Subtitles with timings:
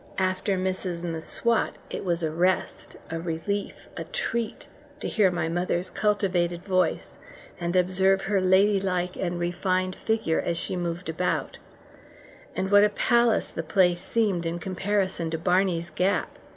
[0.17, 4.65] After Mrs M'Swat it was a rest, a relief, a treat,
[4.99, 7.17] to hear my mother's cultivated voice,
[7.59, 11.59] and observe her lady like and refined figure as she moved about;
[12.55, 16.35] and, what a palace the place seemed in comparison to Barney's Gap!